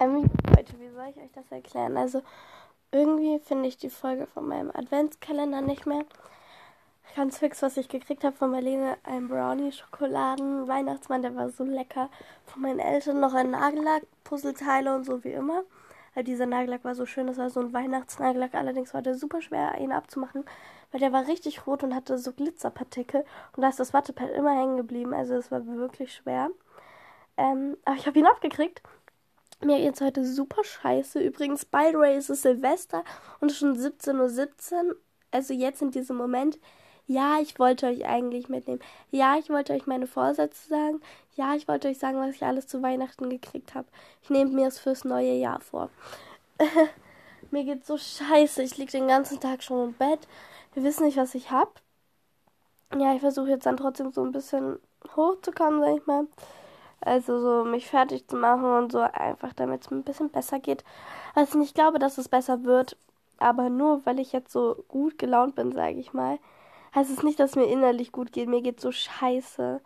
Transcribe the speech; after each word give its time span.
Ähm, 0.00 0.30
Leute, 0.48 0.80
wie 0.80 0.88
soll 0.88 1.08
ich 1.10 1.16
euch 1.18 1.30
das 1.34 1.52
erklären? 1.52 1.98
Also, 1.98 2.22
irgendwie 2.90 3.38
finde 3.38 3.68
ich 3.68 3.76
die 3.76 3.90
Folge 3.90 4.26
von 4.26 4.48
meinem 4.48 4.70
Adventskalender 4.70 5.60
nicht 5.60 5.84
mehr. 5.84 6.06
Ganz 7.14 7.36
fix, 7.36 7.60
was 7.60 7.76
ich 7.76 7.90
gekriegt 7.90 8.24
habe 8.24 8.34
von 8.34 8.50
Marlene, 8.50 8.96
ein 9.02 9.28
Brownie-Schokoladen-Weihnachtsmann, 9.28 11.20
der 11.20 11.36
war 11.36 11.50
so 11.50 11.64
lecker. 11.64 12.08
Von 12.46 12.62
meinen 12.62 12.78
Eltern 12.78 13.20
noch 13.20 13.34
ein 13.34 13.50
Nagellack, 13.50 14.04
Puzzleteile 14.24 14.94
und 14.94 15.04
so 15.04 15.22
wie 15.22 15.32
immer. 15.32 15.64
Weil 16.14 16.24
dieser 16.24 16.46
Nagellack 16.46 16.82
war 16.82 16.94
so 16.94 17.04
schön, 17.04 17.26
das 17.26 17.36
war 17.36 17.50
so 17.50 17.60
ein 17.60 17.74
Weihnachtsnagellack, 17.74 18.54
allerdings 18.54 18.94
war 18.94 19.02
der 19.02 19.16
super 19.16 19.42
schwer, 19.42 19.78
ihn 19.78 19.92
abzumachen, 19.92 20.44
weil 20.92 21.00
der 21.00 21.12
war 21.12 21.26
richtig 21.28 21.66
rot 21.66 21.84
und 21.84 21.94
hatte 21.94 22.16
so 22.16 22.32
Glitzerpartikel. 22.32 23.24
Und 23.54 23.62
da 23.62 23.68
ist 23.68 23.80
das 23.80 23.92
Wattepad 23.92 24.30
immer 24.30 24.58
hängen 24.58 24.78
geblieben, 24.78 25.12
also 25.12 25.34
es 25.34 25.50
war 25.50 25.66
wirklich 25.66 26.14
schwer. 26.14 26.48
Ähm, 27.36 27.76
aber 27.84 27.96
ich 27.96 28.06
habe 28.06 28.18
ihn 28.18 28.26
abgekriegt 28.26 28.82
mir 29.62 29.78
geht's 29.78 30.00
heute 30.00 30.24
super 30.24 30.64
scheiße. 30.64 31.20
Übrigens, 31.20 31.64
by 31.64 31.90
the 31.92 31.98
way, 31.98 32.16
ist 32.16 32.30
es 32.30 32.42
Silvester 32.42 33.04
und 33.40 33.52
schon 33.52 33.76
17.17 33.76 34.88
Uhr. 34.88 34.96
Also 35.30 35.54
jetzt 35.54 35.82
in 35.82 35.90
diesem 35.90 36.16
Moment. 36.16 36.58
Ja, 37.06 37.38
ich 37.40 37.58
wollte 37.58 37.86
euch 37.86 38.06
eigentlich 38.06 38.48
mitnehmen. 38.48 38.80
Ja, 39.10 39.36
ich 39.36 39.50
wollte 39.50 39.72
euch 39.72 39.86
meine 39.86 40.06
Vorsätze 40.06 40.68
sagen. 40.68 41.00
Ja, 41.34 41.54
ich 41.56 41.66
wollte 41.66 41.88
euch 41.88 41.98
sagen, 41.98 42.18
was 42.20 42.36
ich 42.36 42.42
alles 42.44 42.68
zu 42.68 42.82
Weihnachten 42.82 43.28
gekriegt 43.28 43.74
habe. 43.74 43.88
Ich 44.22 44.30
nehme 44.30 44.52
mir 44.52 44.68
es 44.68 44.78
fürs 44.78 45.04
neue 45.04 45.34
Jahr 45.34 45.60
vor. 45.60 45.90
mir 47.50 47.64
geht's 47.64 47.88
so 47.88 47.98
scheiße. 47.98 48.62
Ich 48.62 48.78
liege 48.78 48.92
den 48.92 49.08
ganzen 49.08 49.40
Tag 49.40 49.62
schon 49.62 49.88
im 49.88 49.94
Bett. 49.94 50.20
Wir 50.74 50.84
wissen 50.84 51.04
nicht, 51.04 51.16
was 51.16 51.34
ich 51.34 51.50
hab. 51.50 51.80
Ja, 52.96 53.14
ich 53.14 53.20
versuche 53.20 53.48
jetzt 53.50 53.66
dann 53.66 53.76
trotzdem 53.76 54.12
so 54.12 54.22
ein 54.24 54.32
bisschen 54.32 54.78
hochzukommen, 55.16 55.80
sag 55.80 55.96
ich 55.96 56.06
mal. 56.06 56.26
Also 57.00 57.40
so 57.40 57.64
mich 57.64 57.88
fertig 57.88 58.28
zu 58.28 58.36
machen 58.36 58.64
und 58.64 58.92
so 58.92 59.00
einfach, 59.00 59.52
damit 59.54 59.82
es 59.82 59.90
mir 59.90 59.98
ein 59.98 60.04
bisschen 60.04 60.30
besser 60.30 60.60
geht. 60.60 60.84
Also 61.34 61.60
ich 61.60 61.74
glaube, 61.74 61.98
dass 61.98 62.18
es 62.18 62.28
besser 62.28 62.64
wird, 62.64 62.96
aber 63.38 63.70
nur 63.70 64.04
weil 64.04 64.20
ich 64.20 64.32
jetzt 64.32 64.52
so 64.52 64.84
gut 64.88 65.18
gelaunt 65.18 65.54
bin, 65.54 65.72
sage 65.72 65.98
ich 65.98 66.12
mal, 66.12 66.38
heißt 66.94 67.10
es 67.10 67.22
nicht, 67.22 67.40
dass 67.40 67.56
mir 67.56 67.64
innerlich 67.64 68.12
gut 68.12 68.32
geht. 68.32 68.48
Mir 68.48 68.62
geht 68.62 68.80
so 68.80 68.92
scheiße. 68.92 69.80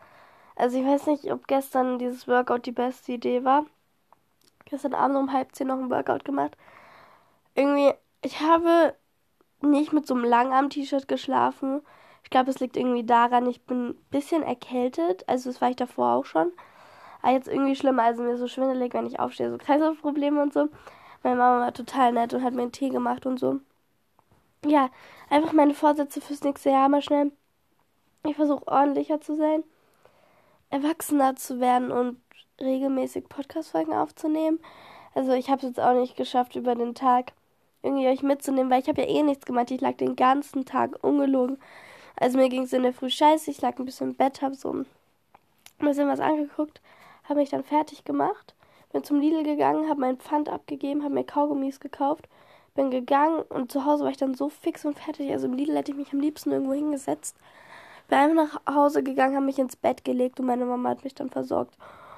Also 0.57 0.79
ich 0.79 0.85
weiß 0.85 1.07
nicht, 1.07 1.33
ob 1.33 1.47
gestern 1.47 1.99
dieses 1.99 2.27
Workout 2.29 2.67
die 2.67 2.73
beste 2.73 3.13
Idee 3.13 3.45
war. 3.45 3.65
Gestern 4.65 4.95
Abend 4.95 5.17
um 5.17 5.33
halb 5.33 5.55
zehn 5.55 5.69
noch 5.69 5.79
ein 5.79 5.91
Workout 5.91 6.25
gemacht. 6.25 6.57
Irgendwie, 7.55 7.93
ich 8.23 8.41
habe 8.41 8.95
nicht 9.61 9.93
mit 9.93 10.07
so 10.07 10.15
einem 10.15 10.25
Langarm-T-Shirt 10.25 11.09
geschlafen. 11.09 11.83
Ich 12.23 12.31
glaube, 12.31 12.51
es 12.51 12.61
liegt 12.61 12.77
irgendwie 12.77 13.05
daran, 13.05 13.47
ich 13.47 13.63
bin 13.65 13.91
ein 13.91 13.95
bisschen 14.11 14.43
erkältet. 14.43 15.29
Also 15.29 15.51
das 15.51 15.61
war 15.61 15.71
ich 15.71 15.77
davor 15.77 16.15
auch 16.15 16.25
schon. 16.25 16.53
Aber 17.25 17.33
jetzt 17.33 17.49
irgendwie 17.49 17.75
schlimmer. 17.75 18.03
Also 18.03 18.23
mir 18.23 18.33
ist 18.33 18.41
so 18.41 18.49
schwindelig, 18.49 18.93
wenn 18.93 19.07
ich 19.07 19.19
aufstehe, 19.19 19.51
so 19.51 19.57
Kreislaufprobleme 19.57 20.43
und 20.43 20.53
so. 20.53 20.69
Meine 21.23 21.37
Mama 21.37 21.61
war 21.61 21.73
total 21.73 22.13
nett 22.13 22.35
und 22.35 22.45
hat 22.45 22.53
mir 22.53 22.61
einen 22.61 22.73
Tee 22.73 22.91
gemacht 22.91 23.25
und 23.25 23.41
so. 23.41 23.61
Ja, 24.67 24.91
einfach 25.31 25.55
meine 25.55 25.73
Vorsätze 25.73 26.21
fürs 26.21 26.43
nächste 26.43 26.69
Jahr 26.69 26.91
mal 26.91 27.01
schnell. 27.01 27.33
Ich 28.27 28.37
versuche 28.37 28.69
ordentlicher 28.69 29.23
zu 29.23 29.37
sein, 29.37 29.65
erwachsener 30.69 31.35
zu 31.35 31.61
werden 31.61 31.91
und 31.91 32.21
regelmäßig 32.61 33.31
Podcast-Folgen 33.31 33.95
aufzunehmen. 33.95 34.61
Also 35.15 35.33
ich 35.33 35.49
habe 35.49 35.63
es 35.63 35.69
jetzt 35.69 35.81
auch 35.81 35.95
nicht 35.95 36.19
geschafft, 36.19 36.57
über 36.57 36.75
den 36.75 36.95
Tag 36.95 37.33
irgendwie 37.83 38.09
euch 38.09 38.23
mitzunehmen, 38.23 38.71
weil 38.71 38.83
ich 38.83 38.89
habe 38.89 39.01
ja 39.01 39.09
eh 39.09 39.23
nichts 39.23 39.47
gemacht. 39.47 39.71
Ich 39.71 39.81
lag 39.81 39.97
den 39.97 40.15
ganzen 40.15 40.67
Tag 40.67 41.03
ungelogen. 41.03 41.57
Also 42.17 42.37
mir 42.37 42.51
ging 42.51 42.65
es 42.65 42.75
in 42.75 42.83
der 42.83 42.93
Früh 42.93 43.09
scheiße. 43.09 43.51
Ich 43.51 43.63
lag 43.63 43.79
ein 43.79 43.87
bisschen 43.87 44.11
im 44.11 44.15
Bett, 44.15 44.43
habe 44.43 44.55
so 44.55 44.75
ein 44.75 44.87
bisschen 45.79 46.07
was 46.07 46.21
angeguckt 46.21 46.83
habe 47.25 47.41
mich 47.41 47.51
dann 47.51 47.65
fertig 47.65 48.05
gemacht, 48.05 48.55
bin 48.93 49.05
zum 49.05 49.21
Lidl 49.21 49.43
gegangen, 49.43 49.89
habe 49.89 50.01
mein 50.01 50.19
Pfand 50.19 50.49
abgegeben, 50.49 51.03
habe 51.03 51.15
mir 51.15 51.25
Kaugummis 51.25 51.81
gekauft, 51.81 52.29
bin 52.75 52.91
gegangen 52.91 53.43
und 53.43 53.71
zu 53.71 53.85
Hause 53.85 54.05
war 54.05 54.11
ich 54.11 54.17
dann 54.17 54.35
so 54.35 54.49
fix 54.49 54.85
und 54.85 54.99
fertig. 54.99 55.31
Also 55.31 55.47
im 55.47 55.55
Lidl 55.55 55.77
hätte 55.77 55.93
ich 55.93 55.97
mich 55.97 56.13
am 56.13 56.21
liebsten 56.21 56.53
irgendwo 56.53 56.75
hingesetzt. 56.75 57.37
Bin 58.09 58.19
einfach 58.19 58.61
nach 58.67 58.75
Hause 58.75 59.03
gegangen, 59.03 59.37
habe 59.37 59.47
mich 59.47 59.59
ins 59.59 59.77
Bett 59.77 60.05
gelegt 60.05 60.41
und 60.41 60.47
meine 60.47 60.65
Mama 60.65 60.91
hat 60.91 61.05
mich 61.05 61.15
dann 61.15 61.31
versorgt. 61.31 61.77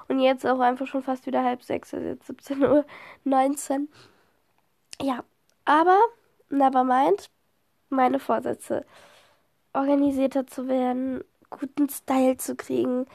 Und 0.09 0.21
jetzt 0.21 0.47
auch 0.47 0.61
einfach 0.61 0.87
schon 0.87 1.03
fast 1.03 1.27
wieder 1.27 1.43
halb 1.45 1.63
sechs, 1.63 1.93
also 1.93 2.07
jetzt 2.07 2.27
17 2.27 2.63
Uhr 2.63 2.85
19. 3.25 3.89
Ja, 5.01 5.25
aber 5.65 5.99
never 6.49 6.85
mind. 6.85 7.31
Meine 7.89 8.19
Vorsätze. 8.19 8.85
Organisierter 9.73 10.47
zu 10.47 10.69
werden, 10.69 11.23
guten 11.51 11.89
Style 11.89 12.37
zu 12.37 12.57
kriegen, 12.57 13.07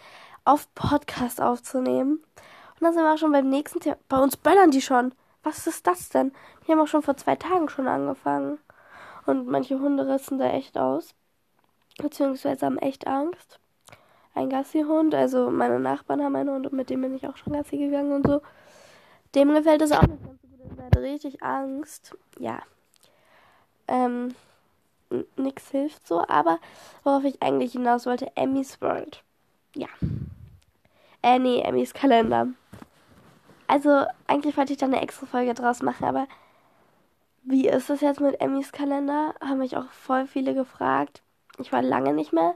auf 0.45 0.73
Podcast 0.75 1.41
aufzunehmen. 1.41 2.13
Und 2.15 2.81
dann 2.81 2.93
sind 2.93 3.03
wir 3.03 3.13
auch 3.13 3.17
schon 3.17 3.31
beim 3.31 3.49
nächsten 3.49 3.79
Thema. 3.79 3.97
Bei 4.09 4.17
uns 4.17 4.37
böllern 4.37 4.71
die 4.71 4.81
schon. 4.81 5.13
Was 5.43 5.67
ist 5.67 5.87
das 5.87 6.09
denn? 6.09 6.33
Die 6.65 6.71
haben 6.71 6.79
auch 6.79 6.87
schon 6.87 7.01
vor 7.01 7.17
zwei 7.17 7.35
Tagen 7.35 7.69
schon 7.69 7.87
angefangen. 7.87 8.59
Und 9.25 9.47
manche 9.47 9.79
Hunde 9.79 10.07
rissen 10.07 10.39
da 10.39 10.45
echt 10.45 10.77
aus. 10.77 11.13
Beziehungsweise 11.97 12.65
haben 12.65 12.77
echt 12.77 13.07
Angst. 13.07 13.59
Ein 14.33 14.49
Gassi-Hund, 14.49 15.13
also 15.13 15.51
meine 15.51 15.79
Nachbarn 15.79 16.23
haben 16.23 16.35
einen 16.35 16.49
Hund 16.49 16.65
und 16.67 16.73
mit 16.73 16.89
dem 16.89 17.01
bin 17.01 17.15
ich 17.15 17.27
auch 17.27 17.35
schon 17.35 17.53
Gassi 17.53 17.77
gegangen 17.77 18.13
und 18.13 18.27
so. 18.27 18.41
Dem 19.35 19.53
gefällt 19.53 19.81
es 19.81 19.91
auch 19.91 20.01
nicht 20.03 20.23
ganz 20.23 20.41
so 20.41 20.47
gut. 20.57 20.77
Er 20.77 20.85
hat 20.85 20.97
richtig 20.97 21.43
Angst. 21.43 22.15
Ja. 22.39 22.61
Ähm, 23.87 24.33
nix 25.35 25.69
hilft 25.69 26.07
so, 26.07 26.25
aber 26.27 26.59
worauf 27.03 27.25
ich 27.25 27.41
eigentlich 27.41 27.73
hinaus 27.73 28.05
wollte, 28.05 28.31
Emmys 28.35 28.81
World. 28.81 29.23
Ja. 29.75 29.87
Äh, 31.23 31.39
nee, 31.39 31.61
Emmys 31.61 31.93
Kalender. 31.93 32.47
Also, 33.67 34.05
eigentlich 34.27 34.57
wollte 34.57 34.73
ich 34.73 34.79
da 34.79 34.85
eine 34.85 35.01
extra 35.01 35.25
Folge 35.25 35.53
draus 35.53 35.81
machen, 35.81 36.05
aber 36.05 36.27
wie 37.43 37.67
ist 37.67 37.89
es 37.89 38.01
jetzt 38.01 38.19
mit 38.19 38.41
Emmys 38.41 38.71
Kalender? 38.71 39.33
Haben 39.39 39.59
mich 39.59 39.77
auch 39.77 39.89
voll 39.91 40.27
viele 40.27 40.53
gefragt. 40.53 41.21
Ich 41.57 41.71
war 41.71 41.81
lange 41.81 42.13
nicht 42.13 42.33
mehr 42.33 42.55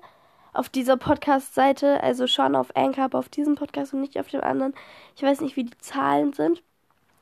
auf 0.56 0.70
dieser 0.70 0.98
Podcast-Seite, 0.98 2.02
also 2.02 2.28
schon 2.28 2.56
auf 2.56 2.76
Anchor, 2.76 3.06
aber 3.06 3.20
auf 3.20 3.30
diesem 3.30 3.56
Podcast 3.56 3.94
und 3.94 4.02
nicht 4.02 4.18
auf 4.20 4.28
dem 4.28 4.42
anderen. 4.42 4.74
Ich 5.16 5.24
weiß 5.24 5.42
nicht, 5.42 5.56
wie 5.56 5.66
die 5.66 5.78
Zahlen 5.80 6.34
sind, 6.34 6.64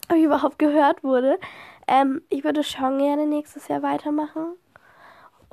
ob 0.09 0.17
ich 0.17 0.23
überhaupt 0.23 0.59
gehört 0.59 1.03
wurde. 1.03 1.39
Ähm, 1.87 2.21
ich 2.29 2.43
würde 2.43 2.63
schon 2.63 2.99
gerne 2.99 3.25
nächstes 3.25 3.67
Jahr 3.67 3.81
weitermachen. 3.81 4.53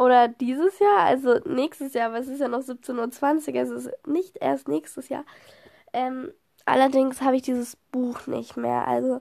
Oder 0.01 0.29
dieses 0.29 0.79
Jahr, 0.79 1.01
also 1.01 1.41
nächstes 1.41 1.93
Jahr, 1.93 2.07
aber 2.07 2.21
es 2.21 2.27
ist 2.27 2.41
ja 2.41 2.49
noch 2.49 2.63
17.20 2.63 3.53
Uhr, 3.53 3.61
also 3.61 3.75
es 3.75 3.85
ist 3.85 4.07
nicht 4.07 4.39
erst 4.41 4.67
nächstes 4.67 5.11
Jahr. 5.11 5.27
Ähm, 5.93 6.33
allerdings 6.65 7.21
habe 7.21 7.37
ich 7.37 7.43
dieses 7.43 7.77
Buch 7.77 8.27
nicht 8.27 8.57
mehr. 8.57 8.89
Also 8.89 9.21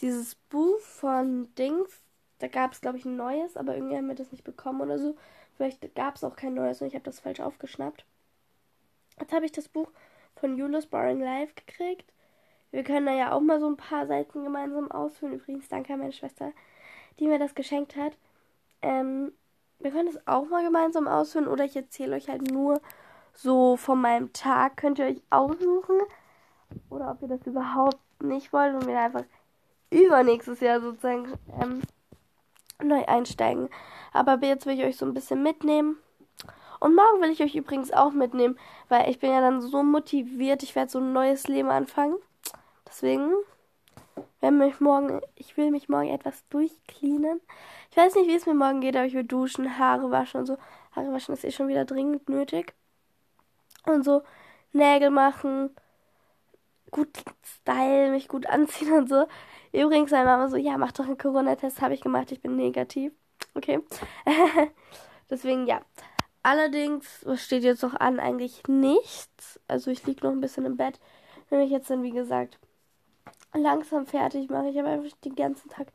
dieses 0.00 0.36
Buch 0.36 0.78
von 0.78 1.52
Dings, 1.56 2.04
da 2.38 2.46
gab 2.46 2.70
es, 2.70 2.80
glaube 2.80 2.98
ich, 2.98 3.04
ein 3.04 3.16
neues, 3.16 3.56
aber 3.56 3.74
irgendwie 3.74 3.96
haben 3.96 4.06
wir 4.06 4.14
das 4.14 4.30
nicht 4.30 4.44
bekommen 4.44 4.80
oder 4.80 4.96
so. 4.96 5.16
Vielleicht 5.56 5.92
gab 5.96 6.14
es 6.14 6.22
auch 6.22 6.36
kein 6.36 6.54
neues 6.54 6.80
und 6.80 6.86
ich 6.86 6.94
habe 6.94 7.04
das 7.04 7.18
falsch 7.18 7.40
aufgeschnappt. 7.40 8.04
Jetzt 9.18 9.32
habe 9.32 9.44
ich 9.44 9.50
das 9.52 9.68
Buch 9.68 9.90
von 10.36 10.56
Julius 10.56 10.86
Boring 10.86 11.20
Life 11.20 11.54
gekriegt. 11.56 12.12
Wir 12.70 12.84
können 12.84 13.06
da 13.06 13.12
ja 13.12 13.32
auch 13.32 13.40
mal 13.40 13.58
so 13.58 13.66
ein 13.66 13.76
paar 13.76 14.06
Seiten 14.06 14.44
gemeinsam 14.44 14.88
ausfüllen. 14.88 15.34
Übrigens, 15.34 15.68
danke 15.68 15.92
an 15.92 15.98
meine 15.98 16.12
Schwester, 16.12 16.52
die 17.18 17.26
mir 17.26 17.40
das 17.40 17.56
geschenkt 17.56 17.96
hat. 17.96 18.16
Ähm, 18.82 19.32
wir 19.82 19.90
können 19.90 20.08
es 20.08 20.26
auch 20.26 20.48
mal 20.48 20.64
gemeinsam 20.64 21.08
ausfüllen 21.08 21.48
oder 21.48 21.64
ich 21.64 21.76
erzähle 21.76 22.16
euch 22.16 22.28
halt 22.28 22.50
nur 22.50 22.80
so 23.34 23.76
von 23.76 24.00
meinem 24.00 24.32
Tag 24.32 24.76
könnt 24.76 24.98
ihr 24.98 25.06
euch 25.06 25.22
aussuchen. 25.30 26.00
Oder 26.90 27.10
ob 27.10 27.22
ihr 27.22 27.28
das 27.28 27.46
überhaupt 27.46 27.98
nicht 28.22 28.52
wollt 28.52 28.74
und 28.74 28.86
wir 28.86 28.98
einfach 28.98 29.24
übernächstes 29.90 30.60
Jahr 30.60 30.80
sozusagen 30.80 31.32
ähm, 31.60 31.82
neu 32.82 33.04
einsteigen. 33.04 33.68
Aber 34.12 34.38
jetzt 34.42 34.66
will 34.66 34.78
ich 34.78 34.84
euch 34.84 34.96
so 34.96 35.06
ein 35.06 35.14
bisschen 35.14 35.42
mitnehmen. 35.42 35.98
Und 36.80 36.96
morgen 36.96 37.20
will 37.20 37.30
ich 37.30 37.42
euch 37.42 37.54
übrigens 37.54 37.92
auch 37.92 38.12
mitnehmen, 38.12 38.58
weil 38.88 39.08
ich 39.08 39.20
bin 39.20 39.30
ja 39.30 39.40
dann 39.40 39.60
so 39.60 39.82
motiviert. 39.82 40.62
Ich 40.62 40.74
werde 40.74 40.90
so 40.90 40.98
ein 40.98 41.12
neues 41.12 41.46
Leben 41.46 41.70
anfangen. 41.70 42.16
Deswegen 42.88 43.32
wenn 44.42 44.58
mich 44.58 44.80
morgen, 44.80 45.20
ich 45.36 45.56
will 45.56 45.70
mich 45.70 45.88
morgen 45.88 46.08
etwas 46.08 46.46
durchcleanen. 46.48 47.40
Ich 47.90 47.96
weiß 47.96 48.16
nicht, 48.16 48.26
wie 48.26 48.34
es 48.34 48.44
mir 48.44 48.54
morgen 48.54 48.80
geht, 48.80 48.96
aber 48.96 49.06
ich 49.06 49.14
will 49.14 49.24
duschen, 49.24 49.78
Haare 49.78 50.10
waschen 50.10 50.40
und 50.40 50.46
so. 50.46 50.58
Haare 50.90 51.12
waschen 51.12 51.32
ist 51.32 51.44
eh 51.44 51.52
schon 51.52 51.68
wieder 51.68 51.84
dringend 51.84 52.28
nötig 52.28 52.74
und 53.86 54.04
so 54.04 54.22
Nägel 54.72 55.10
machen, 55.10 55.70
gut 56.90 57.22
Style, 57.44 58.10
mich 58.10 58.26
gut 58.26 58.46
anziehen 58.46 58.92
und 58.92 59.08
so. 59.08 59.26
Übrigens, 59.72 60.10
meine 60.10 60.24
Mama 60.24 60.48
so, 60.48 60.56
ja, 60.56 60.76
mach 60.76 60.92
doch 60.92 61.06
einen 61.06 61.18
Corona-Test, 61.18 61.80
habe 61.80 61.94
ich 61.94 62.00
gemacht, 62.00 62.32
ich 62.32 62.40
bin 62.40 62.56
negativ. 62.56 63.12
Okay. 63.54 63.80
Deswegen, 65.30 65.66
ja. 65.66 65.82
Allerdings, 66.42 67.20
was 67.24 67.44
steht 67.44 67.62
jetzt 67.62 67.82
noch 67.82 67.94
an? 67.94 68.18
Eigentlich 68.18 68.64
nichts. 68.66 69.60
Also 69.68 69.92
ich 69.92 70.04
liege 70.04 70.26
noch 70.26 70.32
ein 70.32 70.40
bisschen 70.40 70.64
im 70.64 70.76
Bett. 70.76 70.98
Wenn 71.48 71.60
ich 71.60 71.70
jetzt 71.70 71.88
dann, 71.90 72.02
wie 72.02 72.10
gesagt, 72.10 72.58
langsam 73.54 74.06
fertig 74.06 74.50
mache. 74.50 74.68
Ich 74.68 74.78
habe 74.78 74.88
einfach 74.88 75.16
den 75.24 75.34
ganzen 75.34 75.68
Tag 75.68 75.88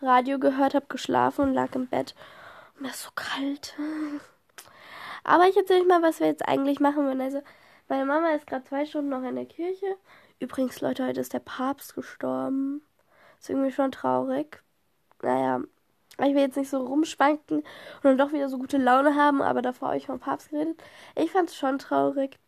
Radio 0.00 0.38
gehört, 0.38 0.74
habe 0.74 0.86
geschlafen 0.88 1.42
und 1.42 1.54
lag 1.54 1.74
im 1.74 1.88
Bett. 1.88 2.14
Und 2.74 2.82
mir 2.82 2.88
ist 2.88 3.02
so 3.02 3.10
kalt. 3.14 3.74
Aber 5.24 5.48
ich 5.48 5.56
erzähle 5.56 5.80
euch 5.82 5.88
mal, 5.88 6.02
was 6.02 6.20
wir 6.20 6.26
jetzt 6.26 6.46
eigentlich 6.46 6.80
machen 6.80 7.06
würden. 7.06 7.20
Also, 7.20 7.42
meine 7.88 8.04
Mama 8.04 8.30
ist 8.30 8.46
gerade 8.46 8.64
zwei 8.64 8.84
Stunden 8.84 9.10
noch 9.10 9.22
in 9.22 9.36
der 9.36 9.46
Kirche. 9.46 9.96
Übrigens, 10.38 10.80
Leute, 10.80 11.06
heute 11.06 11.20
ist 11.20 11.32
der 11.32 11.38
Papst 11.38 11.94
gestorben. 11.94 12.82
Ist 13.40 13.50
irgendwie 13.50 13.72
schon 13.72 13.92
traurig. 13.92 14.62
Naja, 15.22 15.60
ich 16.18 16.34
will 16.34 16.42
jetzt 16.42 16.56
nicht 16.56 16.70
so 16.70 16.84
rumschwanken 16.84 17.58
und 17.58 17.64
dann 18.04 18.18
doch 18.18 18.32
wieder 18.32 18.48
so 18.48 18.58
gute 18.58 18.78
Laune 18.78 19.16
haben, 19.16 19.42
aber 19.42 19.62
davor 19.62 19.88
habe 19.88 19.96
ich 19.96 20.06
vom 20.06 20.20
Papst 20.20 20.50
geredet. 20.50 20.80
Ich 21.16 21.32
fand 21.32 21.48
es 21.48 21.56
schon 21.56 21.78
traurig. 21.78 22.38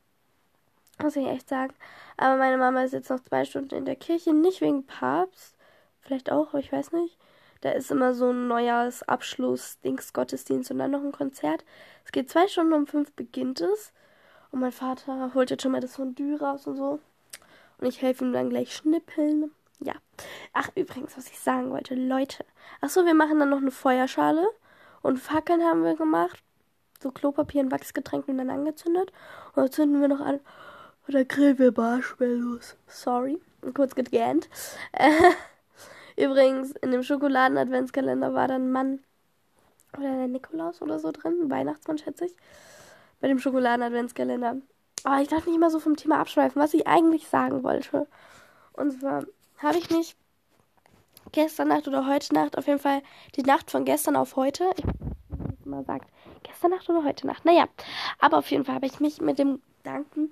Muss 1.03 1.17
ich 1.17 1.27
echt 1.27 1.49
sagen. 1.49 1.75
Aber 2.17 2.37
meine 2.37 2.57
Mama 2.57 2.83
ist 2.83 2.93
jetzt 2.93 3.11
noch 3.11 3.21
zwei 3.21 3.45
Stunden 3.45 3.75
in 3.75 3.85
der 3.85 3.97
Kirche, 3.97 4.33
nicht 4.33 4.61
wegen 4.61 4.87
Papst. 4.87 5.57
Vielleicht 6.01 6.31
auch, 6.33 6.49
aber 6.49 6.61
ich 6.61 6.73
weiß 6.73 6.93
nicht. 6.93 7.19
Da 7.61 7.71
ist 7.73 7.91
immer 7.91 8.15
so 8.15 8.31
ein 8.31 8.49
Neujahrsabschluss, 8.49 9.81
Dings, 9.81 10.13
Gottesdienst 10.13 10.71
und 10.71 10.79
dann 10.79 10.91
noch 10.91 11.03
ein 11.03 11.13
Konzert. 11.13 11.65
Es 12.05 12.13
geht 12.13 12.31
zwei 12.31 12.47
Stunden 12.49 12.73
um 12.73 12.87
fünf 12.87 13.13
beginnt 13.13 13.61
es. 13.61 13.93
Und 14.51 14.61
mein 14.61 14.73
Vater 14.73 15.33
holt 15.35 15.51
jetzt 15.51 15.63
schon 15.63 15.73
mal 15.73 15.81
das 15.81 15.97
Fondue 15.97 16.39
raus 16.39 16.67
und 16.67 16.77
so. 16.77 17.01
Und 17.79 17.87
ich 17.87 18.01
helfe 18.01 18.25
ihm 18.25 18.33
dann 18.33 18.51
gleich 18.51 18.75
schnippeln. 18.75 19.51
Ja. 19.81 19.95
Ach, 20.53 20.71
übrigens, 20.75 21.17
was 21.17 21.29
ich 21.29 21.39
sagen 21.39 21.71
wollte, 21.71 21.95
Leute. 21.95 22.45
Ach 22.81 22.89
so, 22.89 23.05
wir 23.05 23.15
machen 23.15 23.39
dann 23.39 23.51
noch 23.51 23.59
eine 23.59 23.71
Feuerschale. 23.71 24.47
Und 25.03 25.19
Fackeln 25.19 25.63
haben 25.63 25.85
wir 25.85 25.97
gemacht. 25.97 26.43
So 27.03 27.11
Klopapier 27.11 27.63
und 27.63 27.71
Wachsgetränk 27.71 28.29
und 28.29 28.39
dann 28.39 28.51
angezündet. 28.51 29.13
Und 29.55 29.63
dann 29.63 29.73
zünden 29.73 30.01
wir 30.01 30.09
noch 30.09 30.21
an. 30.21 30.41
Oder 31.09 31.25
grillen 31.25 31.59
wir 31.59 31.73
Marshmallows. 31.73 32.77
Sorry. 32.87 33.41
Kurz 33.75 33.95
gegähnt. 33.95 34.49
Übrigens, 36.17 36.73
in 36.83 36.91
dem 36.91 37.03
Schokoladen-Adventskalender 37.03 38.35
war 38.35 38.49
dann 38.49 38.71
Mann 38.71 39.01
oder 39.97 40.13
der 40.13 40.29
Nikolaus 40.29 40.83
oder 40.83 40.99
so 40.99 41.13
drin. 41.13 41.51
Weihnachtsmann, 41.51 41.99
schätze 41.99 42.27
ich. 42.27 42.37
Bei 43.21 43.29
dem 43.29 43.39
Schokoladen-Adventskalender. 43.39 44.57
Aber 45.05 45.23
ich 45.23 45.29
darf 45.29 45.47
nicht 45.47 45.61
mal 45.61 45.71
so 45.71 45.79
vom 45.79 45.97
Thema 45.97 46.19
abschweifen, 46.19 46.61
was 46.61 46.75
ich 46.75 46.87
eigentlich 46.87 47.29
sagen 47.29 47.63
wollte. 47.63 48.07
Und 48.73 48.99
zwar 48.99 49.25
habe 49.59 49.79
ich 49.79 49.91
mich 49.91 50.17
gestern 51.33 51.69
Nacht 51.69 51.87
oder 51.87 52.07
heute 52.07 52.35
Nacht, 52.35 52.59
auf 52.59 52.67
jeden 52.67 52.79
Fall 52.79 53.03
die 53.37 53.43
Nacht 53.43 53.71
von 53.71 53.85
gestern 53.85 54.17
auf 54.17 54.37
heute, 54.37 54.71
ich 54.79 55.67
mal 55.67 55.85
sagt, 55.85 56.11
gestern 56.43 56.71
Nacht 56.71 56.89
oder 56.89 57.05
heute 57.05 57.27
Nacht, 57.27 57.45
naja, 57.45 57.67
aber 58.19 58.39
auf 58.39 58.51
jeden 58.51 58.65
Fall 58.65 58.77
habe 58.77 58.87
ich 58.87 59.01
mich 59.01 59.21
mit 59.21 59.39
dem 59.39 59.61
Gedanken, 59.83 60.31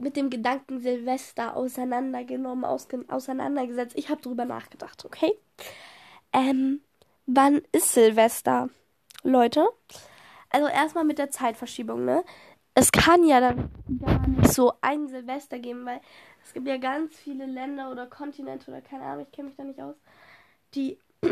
mit 0.00 0.16
dem 0.16 0.30
Gedanken 0.30 0.80
Silvester 0.80 1.56
auseinandergenommen, 1.56 2.64
auseinandergesetzt. 2.64 3.96
Ich 3.96 4.08
habe 4.08 4.22
drüber 4.22 4.44
nachgedacht, 4.44 5.04
okay? 5.04 5.32
Ähm, 6.32 6.80
wann 7.26 7.62
ist 7.72 7.92
Silvester, 7.92 8.68
Leute? 9.22 9.68
Also 10.50 10.68
erstmal 10.68 11.04
mit 11.04 11.18
der 11.18 11.30
Zeitverschiebung, 11.30 12.04
ne? 12.04 12.24
Es 12.74 12.92
kann 12.92 13.24
ja 13.24 13.40
dann 13.40 13.70
gar 14.00 14.26
nicht 14.26 14.52
so 14.52 14.72
ein 14.80 15.08
Silvester 15.08 15.58
geben, 15.58 15.84
weil 15.84 16.00
es 16.44 16.52
gibt 16.52 16.66
ja 16.66 16.78
ganz 16.78 17.16
viele 17.16 17.46
Länder 17.46 17.90
oder 17.90 18.06
Kontinente 18.06 18.70
oder 18.70 18.80
keine 18.80 19.04
Ahnung, 19.04 19.26
ich 19.28 19.32
kenne 19.32 19.48
mich 19.48 19.56
da 19.56 19.64
nicht 19.64 19.80
aus, 19.80 19.96
die. 20.74 20.98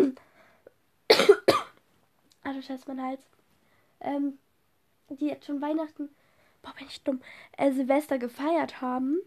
ah, 2.42 2.52
du 2.52 2.62
scheiß 2.62 2.86
mein 2.86 3.02
Hals. 3.02 3.22
Ähm, 4.00 4.38
die 5.10 5.26
jetzt 5.26 5.46
schon 5.46 5.60
Weihnachten 5.60 6.10
boah, 6.68 6.74
bin 6.78 6.86
ich 6.88 7.02
dumm, 7.02 7.20
äh, 7.56 7.72
Silvester 7.72 8.18
gefeiert 8.18 8.80
haben, 8.80 9.18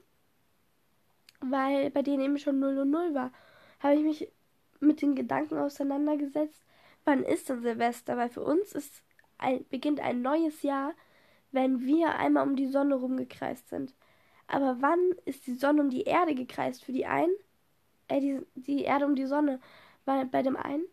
weil 1.40 1.90
bei 1.92 2.02
denen 2.02 2.24
eben 2.24 2.38
schon 2.38 2.60
0 2.60 2.80
und 2.80 2.92
0 2.92 3.14
war, 3.14 3.32
habe 3.80 3.96
ich 3.96 4.04
mich 4.04 4.32
mit 4.80 5.02
den 5.02 5.16
Gedanken 5.16 5.58
auseinandergesetzt, 5.58 6.64
wann 7.06 7.24
ist 7.24 7.50
denn 7.50 7.62
Silvester? 7.62 8.18
Weil 8.18 8.30
für 8.30 8.44
uns 8.44 8.74
ist 8.74 9.04
ein, 9.38 9.66
beginnt 9.70 10.00
ein 10.00 10.22
neues 10.22 10.62
Jahr, 10.62 10.94
wenn 11.52 11.82
wir 11.82 12.16
einmal 12.16 12.48
um 12.48 12.56
die 12.56 12.68
Sonne 12.68 12.96
rumgekreist 12.96 13.70
sind. 13.70 13.94
Aber 14.48 14.78
wann 14.82 15.00
ist 15.26 15.48
die 15.48 15.56
Sonne 15.56 15.82
um 15.82 15.90
die 15.90 16.04
Erde 16.04 16.36
gekreist? 16.36 16.84
Für 16.84 16.92
die 16.92 17.06
einen, 17.06 17.34
äh, 18.08 18.20
die, 18.20 18.42
die 18.56 18.84
Erde 18.84 19.06
um 19.06 19.16
die 19.16 19.26
Sonne. 19.26 19.60
Weil 20.06 20.26
bei 20.26 20.42
dem 20.44 20.58
einen 20.58 20.86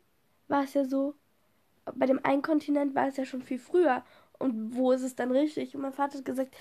war 0.49 0.65
es 0.65 0.75
ja 0.75 0.85
so, 0.85 1.15
bei 1.95 2.07
dem 2.07 2.25
einen 2.25 2.43
Kontinent 2.43 2.95
war 2.95 3.09
es 3.09 3.17
ja 3.17 3.25
schon 3.25 3.43
viel 3.43 3.59
früher 3.59 4.05
und 4.39 4.77
wo 4.77 4.93
ist 4.93 5.03
es 5.03 5.17
dann 5.17 5.31
richtig? 5.31 5.75
Und 5.75 5.83
mein 5.83 5.93
Vater 5.93 6.19
hat 6.19 6.25
gesagt, 6.25 6.55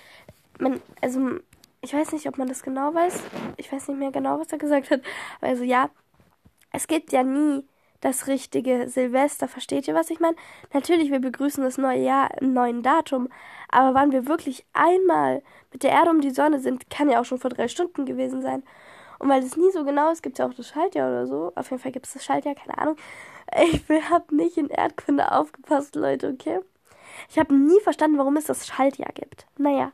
man, 0.59 0.81
also 1.01 1.39
ich 1.81 1.93
weiß 1.93 2.11
nicht, 2.11 2.27
ob 2.27 2.37
man 2.37 2.47
das 2.47 2.63
genau 2.63 2.93
weiß. 2.93 3.21
Ich 3.57 3.71
weiß 3.71 3.87
nicht 3.89 3.99
mehr 3.99 4.11
genau, 4.11 4.39
was 4.39 4.51
er 4.51 4.57
gesagt 4.57 4.89
hat. 4.89 5.01
Also 5.41 5.63
ja, 5.63 5.89
es 6.71 6.87
gibt 6.87 7.11
ja 7.11 7.23
nie 7.23 7.63
das 8.01 8.27
richtige 8.27 8.87
Silvester. 8.89 9.47
Versteht 9.47 9.87
ihr, 9.87 9.95
was 9.95 10.09
ich 10.09 10.19
meine? 10.19 10.35
Natürlich, 10.73 11.11
wir 11.11 11.19
begrüßen 11.19 11.63
das 11.63 11.77
neue 11.77 12.01
Jahr 12.01 12.29
im 12.41 12.53
neuen 12.53 12.83
Datum. 12.83 13.29
Aber 13.69 13.93
wann 13.93 14.11
wir 14.11 14.27
wirklich 14.27 14.65
einmal 14.73 15.43
mit 15.71 15.83
der 15.83 15.91
Erde 15.91 16.11
um 16.11 16.21
die 16.21 16.31
Sonne 16.31 16.59
sind, 16.59 16.89
kann 16.89 17.09
ja 17.09 17.19
auch 17.19 17.25
schon 17.25 17.39
vor 17.39 17.49
drei 17.49 17.67
Stunden 17.67 18.05
gewesen 18.05 18.41
sein. 18.41 18.63
Und 19.19 19.29
weil 19.29 19.43
es 19.43 19.57
nie 19.57 19.71
so 19.71 19.83
genau 19.83 20.11
ist, 20.11 20.21
gibt 20.21 20.35
es 20.35 20.39
ja 20.39 20.47
auch 20.47 20.53
das 20.53 20.67
Schaltjahr 20.67 21.09
oder 21.09 21.27
so. 21.27 21.51
Auf 21.55 21.71
jeden 21.71 21.81
Fall 21.81 21.91
gibt 21.91 22.05
es 22.05 22.13
das 22.13 22.23
Schaltjahr, 22.23 22.55
keine 22.55 22.77
Ahnung. 22.77 22.95
Ich 23.63 23.81
habe 24.09 24.35
nicht 24.35 24.57
in 24.57 24.69
Erdkunde 24.69 25.31
aufgepasst, 25.31 25.95
Leute, 25.95 26.29
okay? 26.29 26.59
Ich 27.29 27.39
habe 27.39 27.55
nie 27.55 27.79
verstanden, 27.81 28.17
warum 28.17 28.37
es 28.37 28.45
das 28.45 28.67
Schaltjahr 28.67 29.11
gibt. 29.13 29.47
Naja. 29.57 29.91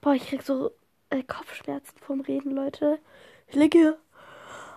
Boah, 0.00 0.14
ich 0.14 0.26
krieg 0.26 0.42
so 0.42 0.72
äh, 1.10 1.22
Kopfschmerzen 1.22 1.96
vom 1.98 2.20
Reden, 2.20 2.52
Leute. 2.52 2.98
Ich 3.46 3.54
liege 3.54 3.78
hier 3.78 3.98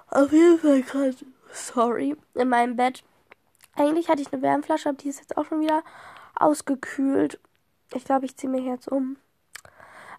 auf 0.10 0.32
jeden 0.32 0.60
Fall 0.60 0.82
gerade, 0.82 1.16
sorry, 1.52 2.16
in 2.36 2.50
meinem 2.50 2.76
Bett. 2.76 3.04
Eigentlich 3.76 4.10
hatte 4.10 4.22
ich 4.22 4.32
eine 4.32 4.42
Wärmflasche, 4.42 4.90
aber 4.90 4.98
die 4.98 5.10
ist 5.10 5.20
jetzt 5.20 5.38
auch 5.38 5.46
schon 5.46 5.62
wieder 5.62 5.84
ausgekühlt. 6.36 7.40
Ich 7.94 8.06
glaube, 8.06 8.26
ich 8.26 8.38
ziehe 8.38 8.52
mich 8.52 8.64
jetzt 8.64 8.88
um. 8.88 9.18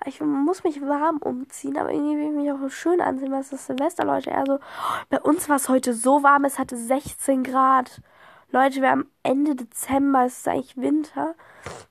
Ich 0.04 0.20
muss 0.20 0.62
mich 0.62 0.80
warm 0.82 1.18
umziehen, 1.18 1.78
aber 1.78 1.90
irgendwie 1.90 2.16
will 2.16 2.28
ich 2.28 2.32
mich 2.32 2.52
auch 2.52 2.70
schön 2.70 3.00
ansehen, 3.00 3.32
was 3.32 3.50
das 3.50 3.66
Silvester, 3.66 4.04
Leute. 4.04 4.32
Also, 4.34 4.60
bei 5.08 5.20
uns 5.20 5.48
war 5.48 5.56
es 5.56 5.68
heute 5.68 5.94
so 5.94 6.22
warm, 6.22 6.44
es 6.44 6.58
hatte 6.58 6.76
16 6.76 7.42
Grad. 7.42 8.02
Leute, 8.52 8.80
wir 8.80 8.90
haben 8.90 9.10
Ende 9.22 9.56
Dezember, 9.56 10.24
es 10.26 10.38
ist 10.38 10.48
eigentlich 10.48 10.76
Winter. 10.76 11.34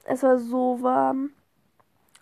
Es 0.06 0.24
war 0.24 0.40
so 0.40 0.82
warm. 0.82 1.32